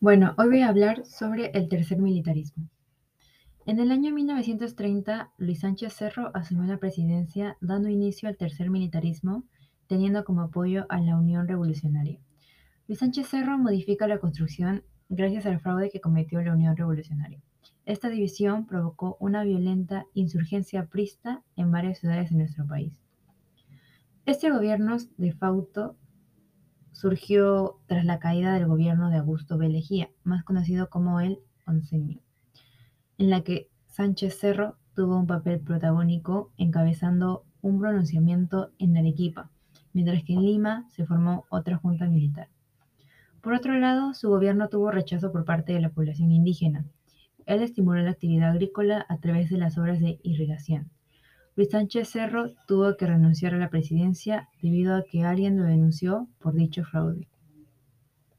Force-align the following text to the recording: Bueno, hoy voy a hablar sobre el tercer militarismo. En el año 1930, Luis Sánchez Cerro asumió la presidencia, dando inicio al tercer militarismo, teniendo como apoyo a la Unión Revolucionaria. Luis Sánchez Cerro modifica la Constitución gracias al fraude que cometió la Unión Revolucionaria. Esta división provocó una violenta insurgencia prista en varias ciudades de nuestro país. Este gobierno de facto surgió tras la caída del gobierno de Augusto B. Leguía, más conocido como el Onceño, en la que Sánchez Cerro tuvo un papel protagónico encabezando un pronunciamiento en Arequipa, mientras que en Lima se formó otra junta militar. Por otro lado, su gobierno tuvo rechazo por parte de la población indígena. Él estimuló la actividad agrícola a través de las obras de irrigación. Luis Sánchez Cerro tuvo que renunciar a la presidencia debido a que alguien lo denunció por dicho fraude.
Bueno, 0.00 0.32
hoy 0.38 0.46
voy 0.46 0.60
a 0.60 0.68
hablar 0.68 1.04
sobre 1.06 1.50
el 1.54 1.68
tercer 1.68 1.98
militarismo. 1.98 2.68
En 3.66 3.80
el 3.80 3.90
año 3.90 4.14
1930, 4.14 5.32
Luis 5.38 5.58
Sánchez 5.58 5.92
Cerro 5.92 6.30
asumió 6.34 6.68
la 6.72 6.78
presidencia, 6.78 7.56
dando 7.60 7.88
inicio 7.88 8.28
al 8.28 8.36
tercer 8.36 8.70
militarismo, 8.70 9.42
teniendo 9.88 10.24
como 10.24 10.42
apoyo 10.42 10.86
a 10.88 11.00
la 11.00 11.18
Unión 11.18 11.48
Revolucionaria. 11.48 12.20
Luis 12.86 13.00
Sánchez 13.00 13.26
Cerro 13.26 13.58
modifica 13.58 14.06
la 14.06 14.20
Constitución 14.20 14.84
gracias 15.08 15.46
al 15.46 15.58
fraude 15.58 15.90
que 15.90 16.00
cometió 16.00 16.40
la 16.42 16.52
Unión 16.52 16.76
Revolucionaria. 16.76 17.42
Esta 17.84 18.08
división 18.08 18.66
provocó 18.66 19.16
una 19.18 19.42
violenta 19.42 20.06
insurgencia 20.14 20.86
prista 20.86 21.42
en 21.56 21.72
varias 21.72 21.98
ciudades 21.98 22.30
de 22.30 22.36
nuestro 22.36 22.68
país. 22.68 22.92
Este 24.26 24.52
gobierno 24.52 24.96
de 25.16 25.32
facto 25.32 25.96
surgió 26.92 27.80
tras 27.86 28.04
la 28.04 28.18
caída 28.18 28.54
del 28.54 28.66
gobierno 28.66 29.10
de 29.10 29.18
Augusto 29.18 29.58
B. 29.58 29.68
Leguía, 29.68 30.10
más 30.24 30.44
conocido 30.44 30.88
como 30.88 31.20
el 31.20 31.38
Onceño, 31.66 32.20
en 33.18 33.30
la 33.30 33.42
que 33.42 33.68
Sánchez 33.86 34.38
Cerro 34.38 34.76
tuvo 34.94 35.16
un 35.16 35.26
papel 35.26 35.60
protagónico 35.60 36.52
encabezando 36.56 37.44
un 37.60 37.78
pronunciamiento 37.78 38.70
en 38.78 38.96
Arequipa, 38.96 39.50
mientras 39.92 40.22
que 40.24 40.34
en 40.34 40.42
Lima 40.42 40.86
se 40.90 41.06
formó 41.06 41.44
otra 41.50 41.76
junta 41.76 42.06
militar. 42.06 42.48
Por 43.40 43.54
otro 43.54 43.78
lado, 43.78 44.14
su 44.14 44.28
gobierno 44.28 44.68
tuvo 44.68 44.90
rechazo 44.90 45.32
por 45.32 45.44
parte 45.44 45.72
de 45.72 45.80
la 45.80 45.90
población 45.90 46.32
indígena. 46.32 46.84
Él 47.46 47.62
estimuló 47.62 48.02
la 48.02 48.10
actividad 48.10 48.50
agrícola 48.50 49.06
a 49.08 49.18
través 49.18 49.50
de 49.50 49.58
las 49.58 49.78
obras 49.78 50.00
de 50.00 50.18
irrigación. 50.22 50.90
Luis 51.58 51.70
Sánchez 51.70 52.10
Cerro 52.10 52.52
tuvo 52.68 52.96
que 52.96 53.04
renunciar 53.04 53.52
a 53.52 53.58
la 53.58 53.68
presidencia 53.68 54.48
debido 54.62 54.94
a 54.94 55.02
que 55.02 55.24
alguien 55.24 55.58
lo 55.58 55.64
denunció 55.64 56.28
por 56.38 56.54
dicho 56.54 56.84
fraude. 56.84 57.26